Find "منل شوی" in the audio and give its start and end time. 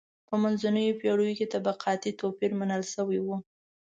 2.59-3.19